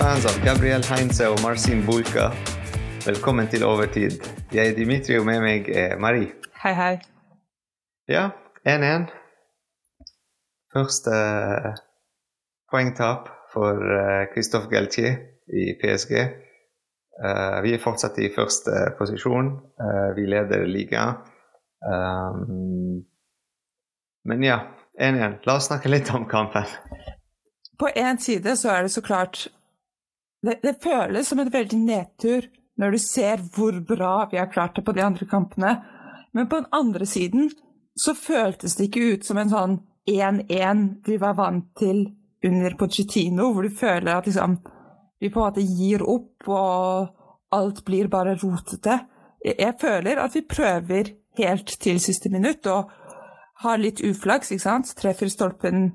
[0.00, 2.30] Fans av Gabriel Heinze og Marcin Bulka.
[3.04, 4.22] Velkommen til Overtid.
[4.48, 6.30] Jeg er Dimitri, og med meg er Marie.
[6.62, 6.94] Hei, hei.
[8.08, 8.30] Ja,
[8.64, 9.10] 1-1.
[10.72, 11.76] Første uh,
[12.72, 15.20] poengtap for eh, Christophe Galtier
[15.52, 16.16] i PSG.
[17.20, 19.52] Uh, vi er fortsatt i første posisjon.
[19.84, 21.20] Eh, vi leder ligaen.
[21.84, 23.04] Um,
[24.24, 24.62] men ja,
[24.96, 25.42] 1-1.
[25.44, 26.64] La oss snakke litt om kampen.
[27.76, 29.50] På én side så er det så klart
[30.46, 32.46] det, det, føles som en veldig nedtur
[32.80, 35.74] når du ser hvor bra vi har klart det på de andre kampene.
[36.32, 37.50] Men på den andre siden
[37.98, 42.06] så føltes det ikke ut som en sånn 1-1 vi var vant til
[42.46, 44.56] under Pochettino, hvor du føler at liksom
[45.20, 47.10] vi på en måte gir opp, og
[47.52, 48.96] alt blir bare rotete.
[49.44, 52.88] Jeg føler at vi prøver helt til siste minutt, og
[53.60, 54.94] har litt uflaks, ikke sant.
[54.96, 55.90] Treffer stolpen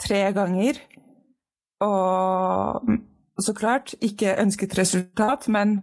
[0.00, 0.80] tre ganger.
[1.84, 2.88] Og
[3.42, 5.80] så klart ikke ønsket resultat, men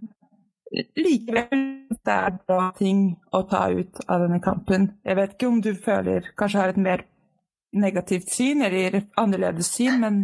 [0.96, 3.02] likevel det er bra ting
[3.36, 4.88] å ta ut av denne kampen.
[5.04, 7.04] Jeg vet ikke om du føler kanskje har et mer
[7.76, 10.22] negativt syn eller annerledes syn, men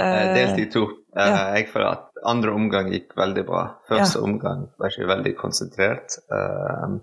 [0.00, 0.84] uh, Delt i to.
[1.14, 1.44] Uh, ja.
[1.58, 3.62] Jeg føler at andre omgang gikk veldig bra.
[3.88, 4.24] Første ja.
[4.26, 6.18] omgang var ikke veldig konsentrert.
[6.32, 6.98] Uh,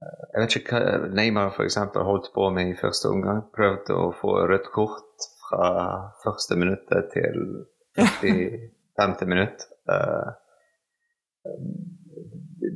[0.00, 1.76] jeg vet ikke hva Neymar f.eks.
[2.06, 3.44] holdt på med i første omgang.
[3.54, 5.74] Prøvde å få rødt kort fra
[6.22, 7.42] første minuttet til
[7.96, 9.28] 45.
[9.28, 9.28] minutt.
[9.28, 9.60] minutter.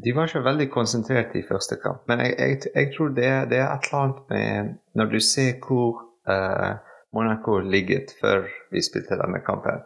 [0.04, 3.60] de var ikke veldig konsentrert i første kamp, men jeg, jeg, jeg tror det, det,
[3.60, 6.74] er et eller annet med Når du ser hvor uh,
[7.12, 9.84] Monaco ligget før vi spilte denne kampen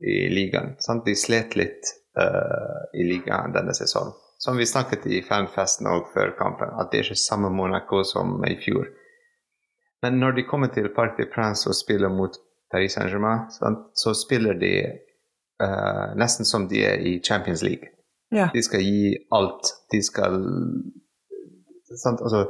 [0.00, 1.04] i ligaen sant?
[1.06, 6.30] De slet litt uh, i ligaen denne sesongen som vi snakket i fanfesten òg før
[6.38, 8.86] kampen, at det er ikke samme Monaco som i fjor.
[10.00, 12.38] Men når de kommer til Parc de Prince og spiller mot
[12.70, 13.48] Paris Saint-Germain,
[13.94, 14.74] så spiller de
[15.62, 17.88] uh, nesten som de er i Champions League.
[18.32, 18.48] Ja.
[18.54, 19.72] De skal gi alt.
[19.92, 20.36] De skal
[21.98, 22.20] sant?
[22.22, 22.46] Altså,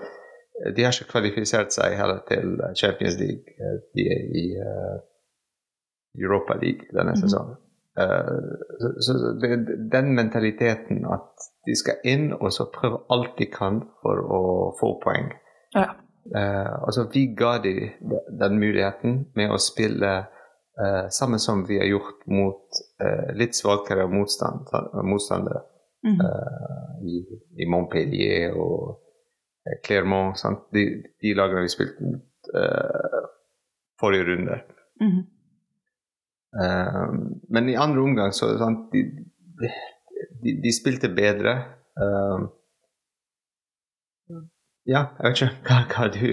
[0.77, 3.73] de har ikke kvalifisert seg heller til Champions League.
[3.97, 4.99] De er i uh,
[6.21, 7.23] Europa League denne mm -hmm.
[7.23, 7.57] sesongen.
[8.01, 9.49] Uh, så, så det,
[9.93, 11.29] den mentaliteten at
[11.67, 14.43] de skal inn og så prøve alt de kan for å
[14.81, 15.33] få poeng.
[15.75, 15.89] Ja.
[16.37, 17.93] Uh, altså, vi ga dem
[18.41, 24.07] den muligheten med å spille uh, samme som vi har gjort mot uh, litt svakere
[24.09, 24.69] motstand,
[25.05, 25.65] motstandere.
[26.03, 27.05] Mm -hmm.
[27.05, 27.17] i,
[27.63, 29.01] i, Montpellier og
[29.85, 30.39] Clermont.
[30.39, 30.63] Sant?
[30.73, 32.49] De, de lagene vi spilte mot
[34.01, 34.61] forrige runde.
[35.01, 35.25] Mm -hmm.
[37.49, 39.03] men i andre omgang så sant, de,
[40.43, 41.53] de, de spilte bedre.
[42.01, 42.49] Uh,
[44.87, 46.27] ja, jeg vet ikke hva, hva, du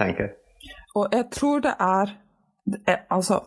[0.00, 0.34] tenker.
[0.94, 2.18] Og jeg tror det er,
[3.10, 3.40] Altså,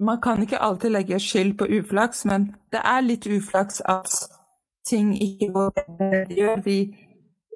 [0.00, 4.12] man kan ikke alltid legge skyld på uflaks, men det er litt uflaks at
[4.86, 6.62] ting ikke går bedre gjør.
[6.64, 6.76] Vi,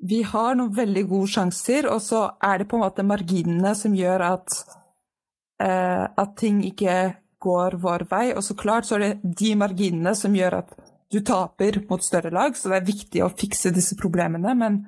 [0.03, 3.95] vi har noen veldig gode sjanser, og så er det på en måte marginene som
[3.95, 4.59] gjør at,
[5.63, 8.27] eh, at ting ikke går vår vei.
[8.35, 10.77] Og så klart så er det de marginene som gjør at
[11.13, 14.55] du taper mot større lag, så det er viktig å fikse disse problemene.
[14.59, 14.81] Men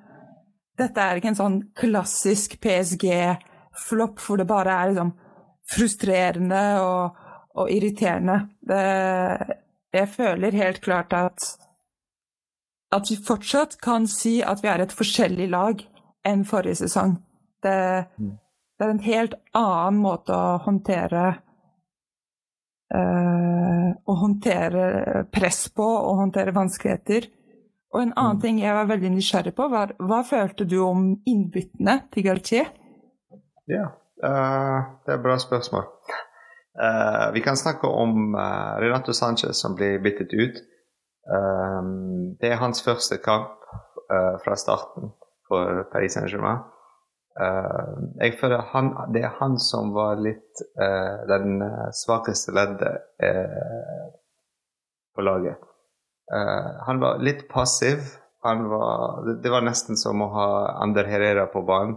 [0.79, 5.15] dette er ikke en sånn klassisk PSG-flopp hvor det bare er liksom
[5.69, 7.25] frustrerende og,
[7.59, 8.41] og irriterende.
[8.65, 8.83] Det,
[9.99, 11.49] jeg føler helt klart at
[12.95, 15.83] at vi fortsatt kan si at vi er et forskjellig lag
[16.27, 17.19] enn forrige sesong.
[17.65, 17.75] Det,
[18.17, 18.31] mm.
[18.79, 21.25] det er en helt annen måte å håndtere
[22.95, 27.29] uh, å håndtere press på og håndtere vanskeligheter.
[27.95, 28.43] Og en annen mm.
[28.43, 32.73] ting jeg var veldig nysgjerrig på, var hva følte du om innbyttene til Galtier?
[33.69, 33.91] Ja,
[34.25, 35.87] uh, det er et bra spørsmål.
[36.79, 38.37] Uh, vi kan snakke om
[38.83, 40.65] Renato Sanchez som blir byttet ut.
[42.41, 43.59] det er hans første kamp
[44.45, 45.11] fra starten
[45.49, 46.63] for Paris Saint-Germain.
[47.39, 51.61] Uh, jeg føler han, det er han som var litt uh, den
[51.95, 54.09] svakeste leddet uh,
[55.15, 55.68] på laget.
[56.87, 58.03] Han var litt passiv.
[58.45, 60.49] Var, det, det, var nesten som å ha
[60.83, 61.97] Ander Herrera på banen.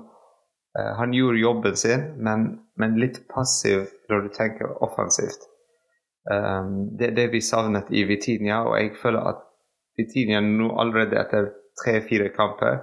[0.97, 2.45] han gjorde jobben sin, men,
[2.79, 5.51] men, litt passiv når du tenker offensivt.
[6.29, 9.41] Um, det er det vi savnet i Vitinia, og jeg føler at
[9.97, 11.49] Vitinia nå allerede etter
[11.81, 12.77] tre-fire kamper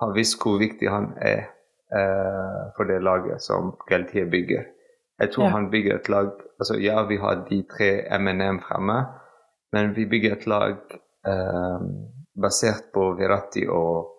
[0.00, 1.46] har visst hvor viktig han er
[1.94, 4.66] uh, for det laget som Galtier bygger.
[5.20, 5.52] Jeg tror ja.
[5.54, 6.30] han bygger et lag
[6.60, 8.98] altså Ja, vi har de tre MNM fremme,
[9.72, 10.76] men vi bygger et lag
[11.26, 11.80] eh,
[12.42, 14.16] basert på Verratti og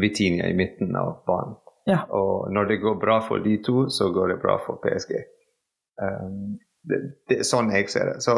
[0.00, 1.56] Vitinia i midten av banen.
[1.86, 1.98] Ja.
[2.14, 5.12] Og når det går bra for de to, så går det bra for PSG.
[6.02, 6.58] Um,
[6.88, 6.98] det,
[7.28, 8.18] det er sånn jeg ser det.
[8.24, 8.32] Så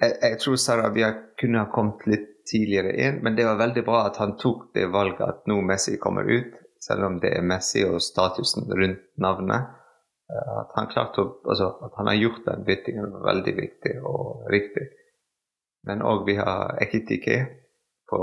[0.00, 4.04] jeg, jeg tror Sarabia kunne ha kommet litt tidligere inn, men det var veldig bra
[4.08, 7.82] at han tok det valget at nå Messi kommer ut, selv om det er Messi
[7.84, 9.74] og statusen rundt navnet.
[10.32, 13.94] Eh, At han klarte å, altså, at han har gjort den byttingen var veldig viktig
[14.04, 14.86] og riktig.
[15.88, 17.38] Men òg vi har Ekitike
[18.08, 18.20] på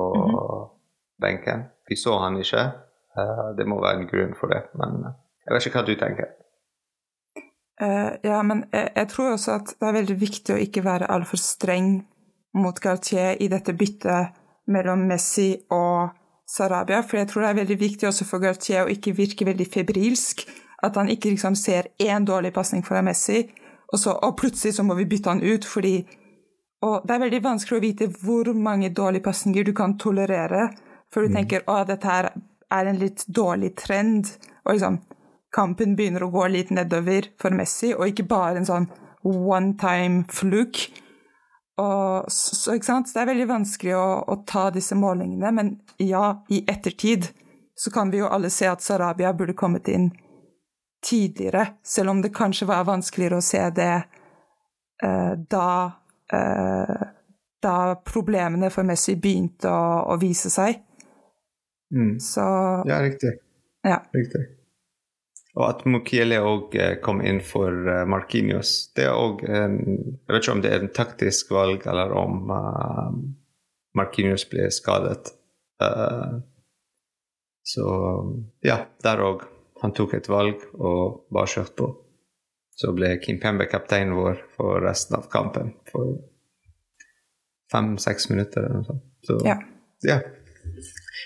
[1.22, 1.68] benken.
[1.90, 2.64] Vi så han ikke.
[3.18, 5.96] Eh, Det må være en grunn for det, men eh, jeg vet ikke hva du
[6.00, 6.34] tenker.
[7.82, 11.10] Eh, ja, men jeg, jeg tror også at det er veldig viktig å ikke være
[11.12, 11.98] altfor streng
[12.56, 14.38] mot Gautier i dette byttet
[14.72, 16.14] mellom Messi og
[16.48, 19.68] Sarabia, for jeg tror det er veldig viktig også for Gautier å ikke virke veldig
[19.74, 20.46] febrilsk.
[20.86, 23.48] At han ikke liksom ser én dårlig pasning fra Messi,
[23.90, 26.00] og, så, og plutselig så må vi bytte han ut fordi
[26.86, 30.68] Og det er veldig vanskelig å vite hvor mange dårlige pasninger du kan tolerere
[31.14, 32.28] før du tenker å, dette her
[32.70, 34.28] er en litt dårlig trend.
[34.66, 35.00] Og liksom
[35.56, 38.90] kampen begynner å gå litt nedover for Messi, og ikke bare en sånn
[39.26, 40.92] one time fluke.
[41.82, 43.10] Og så, ikke sant?
[43.12, 47.32] Det er veldig vanskelig å, å ta disse målingene, men ja, i ettertid
[47.76, 50.12] så kan vi jo alle se at Sarabia burde kommet inn
[51.06, 53.92] tidligere, selv om det kanskje var vanskeligere å se det
[55.04, 55.68] eh, da,
[56.34, 57.04] eh,
[57.62, 57.76] da
[58.08, 60.80] problemene for Messi begynte å, å vise seg.
[62.24, 62.46] Så
[62.88, 63.36] Ja, riktig.
[63.84, 64.00] ja.
[64.16, 64.48] Riktig.
[65.56, 68.74] Og at Mukiele òg kom inn for eh, Marquinhos.
[68.96, 69.78] Det er òg Jeg
[70.28, 73.14] vet ikke om det er en taktisk valg, eller om uh,
[73.96, 75.32] Marquinhos ble skadet.
[75.80, 76.44] Uh,
[77.66, 77.86] så
[78.68, 79.48] ja, der òg.
[79.82, 81.88] Han tok et valg og bare kjørte på.
[82.76, 85.74] Så ble Kim Pembe kapteinen vår for resten av kampen.
[85.92, 86.16] For
[87.72, 89.06] fem-seks minutter eller noe sånt.
[89.26, 89.58] Så, Ja.
[90.08, 90.20] ja.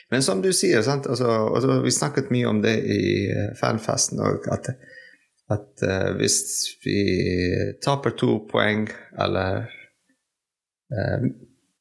[0.10, 0.82] Men som du sier?
[0.82, 4.72] Altså, altså, vi snakket mye om det i eh, fanfesten òg, at,
[5.54, 6.40] at uh, hvis
[6.86, 7.00] vi
[7.84, 9.64] taper to poeng, eller
[10.94, 11.30] uh,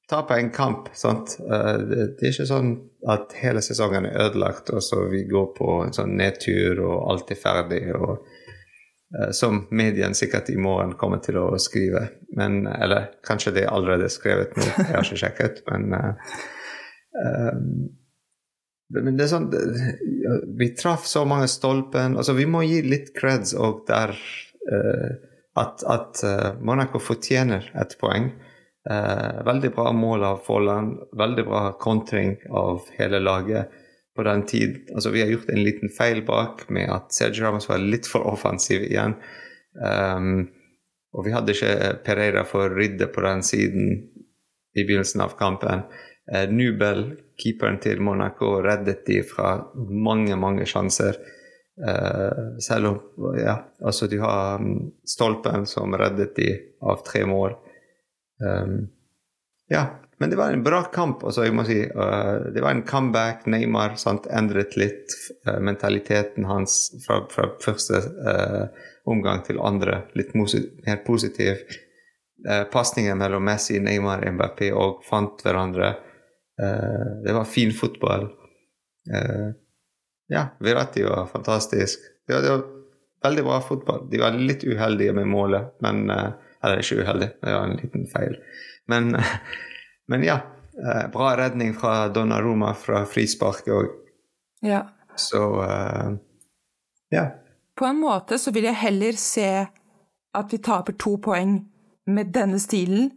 [0.09, 1.37] taper en kamp sant?
[1.45, 2.75] Uh, det, det er ikke sånn
[3.09, 7.33] at hele sesongen er ødelagt, og så vi går på en sånn nedtur, og alt
[7.35, 7.85] er ferdig.
[7.95, 8.25] og
[9.33, 12.03] som mediene sikkert i morgen kommer til å skrive.
[12.37, 15.63] Men, eller kanskje det er allerede skrevet nå, jeg har ikke sjekket.
[15.71, 16.35] Men uh,
[17.23, 17.55] eh,
[18.95, 19.49] men det er sånn
[20.59, 22.17] Vi traff så mange stolpen.
[22.17, 25.11] altså Vi må gi litt creds òg der uh,
[25.59, 28.31] at, at uh, Monaco fortjener et poeng.
[28.89, 30.97] Uh, veldig bra mål av Folland.
[31.19, 33.75] Veldig bra kontring av hele laget
[34.17, 34.79] på den tid.
[34.95, 38.27] Altså Vi har gjort en liten feil bak med at Sergio Ramos var litt for
[38.27, 39.19] offensiv igjen.
[39.79, 40.49] Um,
[41.15, 43.93] og vi hadde ikke Pereira for å rydde på den siden
[44.77, 45.85] i begynnelsen av kampen.
[46.33, 49.55] Eh, Nubel, keeperen til Monaco, reddet de fra
[49.89, 51.17] mange, mange sjanser.
[51.89, 53.55] Eh, selv om ja,
[53.85, 56.51] altså du har um, Stolpen som reddet de
[56.83, 57.55] av tre mål.
[58.43, 58.89] Um,
[59.71, 59.85] ja,
[60.19, 61.23] men det var en bra kamp.
[61.25, 63.47] Altså, jeg må si, eh, det var en comeback.
[63.47, 65.15] Neymar sant, endret litt
[65.47, 70.03] mentaliteten hans fra, fra første uh, omgang til andre.
[70.19, 71.63] Litt mer positiv.
[72.45, 75.95] Uh, Pasningen mellom Messi, Neymar Mbappé og fant hverandre.
[76.63, 78.23] Eh, det var fin fotball.
[79.15, 79.49] Eh,
[80.31, 82.01] Ja, Virati var fantastisk.
[82.27, 82.65] Det var, det var
[83.23, 84.11] veldig bra fotball.
[84.11, 88.05] De var litt uheldige med målet, men uh, Eller ikke uheldige, det var en liten
[88.13, 88.37] feil.
[88.87, 89.17] Men,
[90.11, 90.41] men ja.
[91.13, 93.89] Bra redning fra Donnaroma fra frisparket òg.
[94.61, 94.83] Ja.
[95.17, 95.41] Så
[97.11, 97.25] ja.
[97.79, 99.49] På en måte så vil jeg heller se
[100.35, 101.57] at vi taper to poeng
[102.07, 103.11] med denne stilen,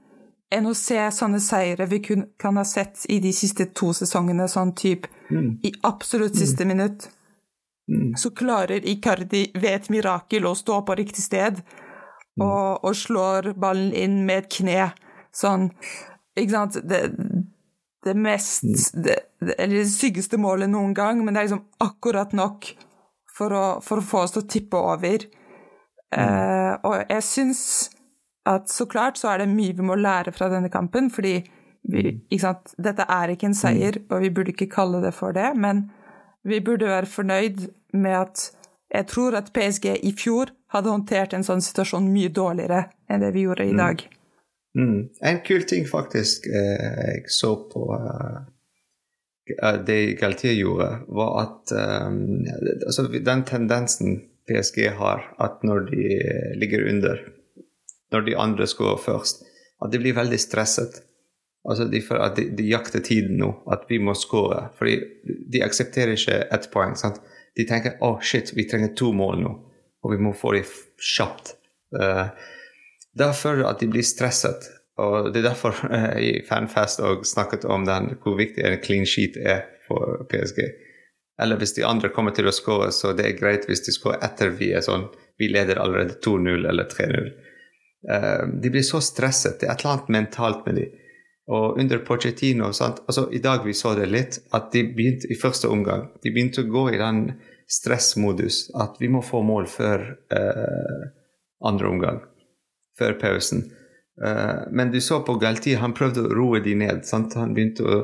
[0.52, 4.48] enn å se sånne seire vi kun, kan ha sett i de siste to sesongene,
[4.52, 5.50] sånn type mm.
[5.68, 6.74] i absolutt siste mm.
[6.74, 7.08] minutt.
[7.92, 8.12] Mm.
[8.20, 12.44] Så klarer Icardi ved et mirakel å stå på riktig sted mm.
[12.46, 14.92] og, og, slår ballen inn med et kne.
[15.36, 15.70] Sånn
[16.36, 16.78] Ikke sant?
[16.88, 17.02] Det,
[18.04, 19.04] det mest mm.
[19.06, 19.18] det,
[19.58, 22.74] Eller det styggeste målet noen gang, men det er liksom akkurat nok
[23.32, 25.24] for å, for å få oss til å tippe over.
[26.12, 27.62] Uh, og jeg syns
[28.50, 31.40] at så klart så er det mye vi må lære fra denne kampen, fordi
[31.92, 35.90] vi, dette er ikke en seier, og vi burde ikke kalle det for det, men
[36.46, 38.48] vi burde være fornøyd med at
[38.92, 43.32] jeg tror at PSG i fjor hadde håndtert en sånn situasjon mye dårligere enn det
[43.36, 44.02] vi gjorde i dag.
[44.08, 44.18] Mm.
[44.82, 45.00] Mm.
[45.28, 48.46] En kul ting faktisk eh, jeg så på uh,
[49.84, 56.06] det Galtier gjorde, var at altså den tendensen PSG har, at når de
[56.62, 57.20] ligger under,
[58.12, 59.44] når de andre skårer først,
[59.82, 61.02] at de blir veldig stresset.
[61.70, 64.70] Altså de, at de, de, jakter tiden nå, at vi må skåre.
[64.78, 64.98] Fordi
[65.54, 66.96] de aksepterer ikke ett poeng.
[66.98, 67.22] sant?
[67.58, 69.56] De tenker oh, shit, vi trenger to mål nå,
[70.02, 70.70] og vi må få dem
[71.16, 71.56] kjapt.
[71.94, 72.32] Uh,
[73.36, 74.70] føler jeg at de blir stresset.
[75.02, 79.06] Og det er derfor uh, i Fanfest og snakket om den, hvor viktig en clean
[79.06, 80.64] sheet er for PSG.
[81.42, 84.22] Eller hvis de andre kommer til å skåre, så det er greit hvis de skårer
[84.26, 85.10] etter vi er sånn
[85.42, 87.32] Vi leder allerede 2-0 eller 3-0.
[88.10, 89.60] Eh, de blir så stresset.
[89.60, 90.98] Det er et eller annet mentalt med dem.
[91.52, 93.02] Og under Pochettino sant?
[93.08, 96.64] Altså, I dag vi så det litt, at de begynte i første omgang de begynte
[96.64, 97.26] å gå i den
[97.72, 101.04] stressmodus at vi må få mål før uh,
[101.68, 102.22] andre omgang.
[103.00, 103.66] Før pausen.
[104.22, 107.04] Uh, men du så på Galti, han prøvde å roe de ned.
[107.10, 107.36] Sant?
[107.40, 108.00] Han begynte å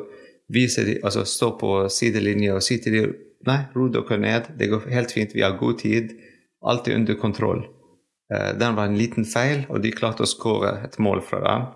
[0.52, 3.16] vise de, altså stå på sidelinje og si til dem
[3.48, 6.16] nei, ro dere ned, det går helt fint, vi har god tid.
[6.68, 7.68] Alt er under kontroll.
[8.34, 11.68] Uh, den var en liten feil, og de klarte å skåre et mål fra den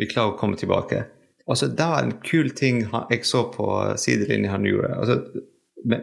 [0.00, 1.04] vi klarer å komme tilbake.
[1.50, 3.66] Altså, det var en kul ting jeg så på
[4.00, 4.94] sidelinjen han gjorde.
[4.96, 5.42] Altså,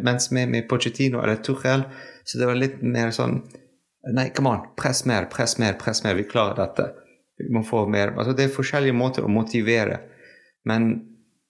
[0.05, 1.85] mens med, med Pochettino eller Tuchel,
[2.27, 3.41] så det var litt mer sånn
[4.07, 6.13] Nei, come on, press mer, press mer, press mer.
[6.15, 6.85] Vi klarer dette.
[7.41, 8.13] Vi må få mer.
[8.13, 9.97] Altså, det er forskjellige måter å motivere.
[10.69, 10.85] Men,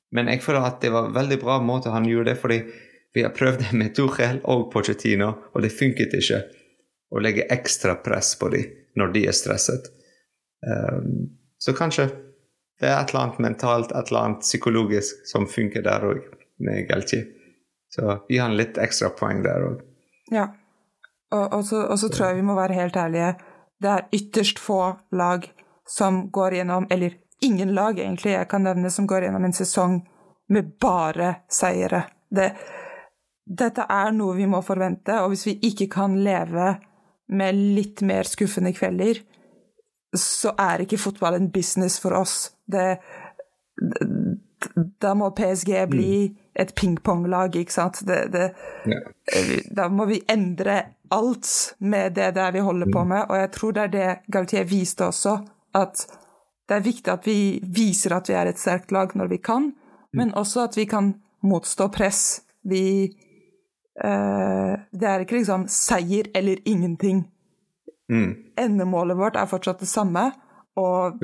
[0.10, 2.58] men jeg føler at det var en veldig bra måte han gjorde det, fordi
[3.14, 6.42] vi har prøvd det med Tuchel og Pochettino, og det funket ikke
[7.12, 9.92] å legge ekstra press på dem når de er stresset.
[10.66, 12.10] Um, så kanskje
[12.82, 16.24] det er et eller annet mentalt, et eller annet psykologisk som funker der òg,
[16.62, 17.24] med Gelchi.
[17.94, 19.84] Så vi har en litt ekstra poeng der òg.
[20.34, 20.50] Ja,
[21.32, 23.34] og, og, så, og, så, tror jeg vi må være helt ærlige.
[23.82, 24.82] Det er ytterst få
[25.18, 25.48] lag
[25.88, 30.00] som går gjennom, eller ingen lag egentlig jeg kan nevne, som går gjennom en sesong
[30.54, 32.04] med bare seire.
[32.30, 32.52] Det,
[33.46, 36.76] dette er noe vi må forvente, og hvis vi ikke kan leve
[37.28, 39.22] med litt mer skuffende kvelder,
[40.18, 42.52] så er ikke fotball en business for oss.
[42.66, 42.98] Det,
[45.02, 46.38] da må PSG bli mm.
[46.64, 48.02] et pingponglag, ikke sant?
[48.08, 48.48] Det, det,
[48.88, 49.02] ja.
[49.76, 50.80] Da må vi endre
[51.14, 53.12] alt med det der vi holder på mm.
[53.14, 55.38] med, og jeg tror det er det Gautier viste også,
[55.76, 56.08] at
[56.68, 59.72] det er viktig at vi viser at vi er et sterkt lag når vi kan,
[59.72, 60.18] mm.
[60.20, 62.42] men også at vi kan motstå press.
[62.68, 63.14] Vi
[63.98, 67.24] Det er ikke liksom seier eller ingenting.
[68.13, 68.36] Mm.
[68.62, 70.30] Endemålet vårt er fortsatt det samme,
[70.77, 71.18] og,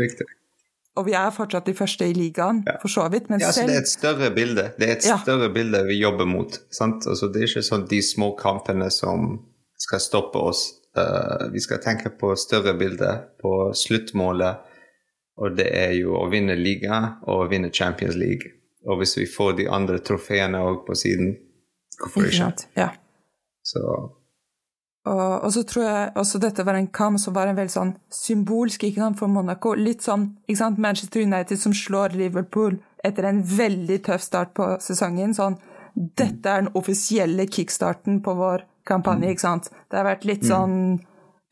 [0.98, 2.76] og vi er fortsatt de første i ligaen, ja.
[2.82, 3.30] for så vidt.
[3.32, 5.18] Men ja, altså, selv Det er et større bilde Det er et ja.
[5.22, 6.60] større bilde vi jobber mot.
[6.82, 9.38] Altså, det er ikke sånn de små kampene som
[9.80, 10.68] skal stoppe oss.
[10.98, 14.70] Uh, vi skal tenke på større bilde, på sluttmålet.
[15.42, 18.52] Og det er jo å vinne liga og å vinne Champions League.
[18.86, 21.34] Og hvis vi får de andre trofeene òg på siden,
[22.02, 22.68] hvorfor ikke?
[22.80, 22.92] Ja.
[23.64, 23.82] Så
[25.04, 27.92] og, og, så tror jeg også dette var en kamp som var en veldig sånn
[28.14, 29.74] symbolsk ikke sant, for Monaco.
[29.76, 34.70] Litt sånn ikke sant, Manchester United som slår Liverpool etter en veldig tøff start på
[34.84, 35.36] sesongen.
[35.36, 35.60] sånn,
[35.94, 39.30] Dette er den offisielle kickstarten på vår kampanje.
[39.30, 39.70] ikke sant?
[39.92, 40.50] Det har vært litt mm.
[40.50, 40.78] sånn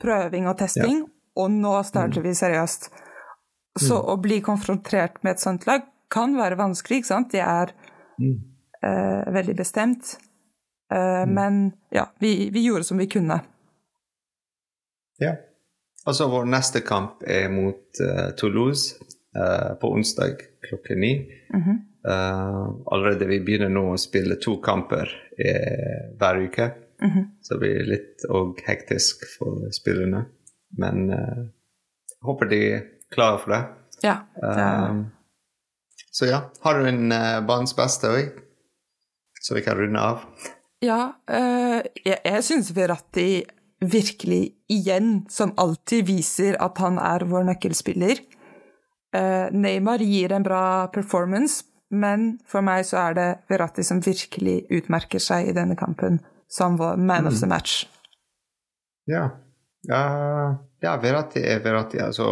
[0.01, 1.03] prøving og testing,
[1.35, 2.27] og nå starter mm.
[2.29, 2.89] vi seriøst.
[3.79, 4.07] Så mm.
[4.15, 7.35] å bli konfrontert med et sånt lag kan være vanskelig, ikke sant?
[7.35, 7.75] De er
[8.23, 10.15] eh, veldig bestemt.
[10.91, 11.33] Uh, mm.
[11.33, 13.39] Men ja, vi, vi, gjorde som vi kunne.
[15.19, 15.35] Ja.
[16.05, 18.97] Altså, vår neste kamp er mot uh, Toulouse
[19.37, 21.13] uh, på onsdag klokken ni.
[21.53, 21.79] Mm -hmm.
[22.09, 26.71] Uh, allerede vi begynner nå å spille to kamper eh, hver uke.
[27.01, 27.25] Mhm.
[27.41, 30.25] Så det blir litt òg hektisk for spillerne.
[30.77, 31.45] Men uh,
[32.09, 32.83] jeg håper de er
[33.13, 33.61] klare for det.
[34.01, 34.15] Ja.
[34.35, 35.05] Det er, uh,
[36.11, 38.41] så ja, har du en uh, banens beste òg?
[39.41, 40.25] Så vi kan runde av?
[40.81, 43.43] Ja øh, jeg, jeg syns Verratti
[43.81, 48.21] virkelig igjen, som alltid, viser at han er vår nøkkelspiller.
[49.11, 54.61] Uh, Neymar gir en bra performance, men for meg så er det Verratti som virkelig
[54.71, 56.21] utmerker seg i denne kampen
[56.51, 57.85] som vår man of the match.
[59.09, 59.31] Ja.
[59.89, 61.99] Uh, ja, Verratti er Verratti.
[61.99, 62.29] Altså,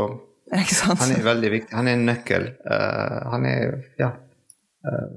[0.54, 1.76] han er veldig viktig.
[1.76, 2.50] Han er en nøkkel.
[2.64, 4.14] Uh, han er ja,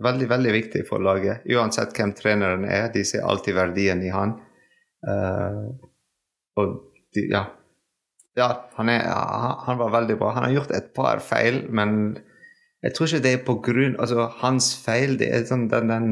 [0.02, 1.45] veldig, veldig viktig for laget.
[1.54, 4.37] Uansett hvem treneren er, de ser alltid verdien i han.
[5.07, 5.71] Uh,
[6.59, 6.75] og
[7.14, 7.45] de, ja.
[8.38, 9.07] ja han, er,
[9.66, 10.35] han, var veldig bra.
[10.37, 12.19] Han har gjort et par feil, men
[12.83, 16.11] jeg tror ikke det er på grunn Altså, hans feil, det er sånn den, den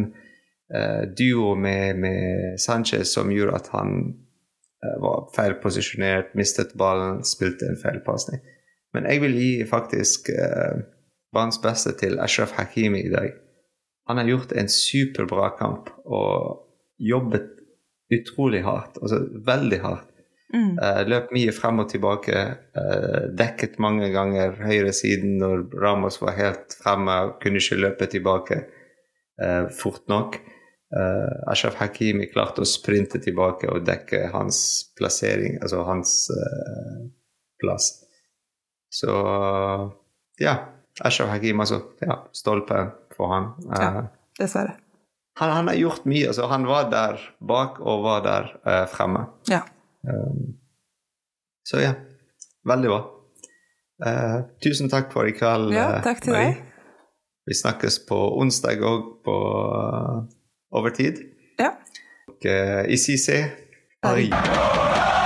[0.74, 3.96] uh, duo med, med Sanchez som gjorde at han
[4.80, 8.40] var feil posisjonert, mistet ballen, spilte en feil pasning.
[8.96, 10.80] Men jeg vil gi faktisk uh,
[11.34, 13.32] banens beste til Ashraf Hakimi i dag.
[14.10, 16.66] Han har gjort en superbra kamp og
[16.98, 17.52] jobbet
[18.10, 20.06] utrolig hardt, altså veldig hardt.
[20.50, 20.74] Mm.
[20.82, 22.38] Uh, løp mye frem og tilbake.
[22.74, 28.64] Uh, dekket mange ganger høyresiden når Ramos var helt fremme og kunne ikke løpe tilbake
[29.42, 30.40] uh, fort nok.
[30.90, 34.56] Ashraf Hakimi klarte å sprinte tilbake og dekke hans
[34.98, 36.14] plassering, altså hans
[37.62, 37.92] plass.
[38.90, 39.14] Så
[40.42, 40.56] ja.
[41.04, 41.80] Ashraf Hakim, altså.
[42.04, 42.84] Ja, stolpe
[43.16, 43.50] for han.
[43.70, 44.06] Ja.
[44.38, 44.76] Dessverre.
[45.40, 46.26] Han, han, har gjort mye.
[46.28, 48.50] altså Han var der bak og var der
[48.92, 49.24] fremme.
[49.48, 49.62] Ja.
[50.04, 50.58] Um,
[51.64, 51.94] så ja,
[52.68, 53.00] veldig bra.
[54.00, 55.74] Uh, tusen takk for i kveld.
[55.76, 56.60] Ja, takk til deg.
[57.48, 60.24] Vi snakkes på onsdag òg på uh,
[60.76, 61.22] overtid.
[61.60, 61.74] Ja.
[62.30, 63.42] Og uh, i CC
[64.02, 65.18] Paris.